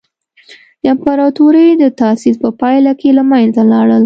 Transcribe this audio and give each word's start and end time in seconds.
د 0.81 0.83
امپراتورۍ 0.93 1.69
د 1.77 1.83
تاسیس 1.99 2.35
په 2.43 2.49
پایله 2.61 2.91
کې 2.99 3.09
له 3.17 3.23
منځه 3.31 3.61
لاړل. 3.71 3.99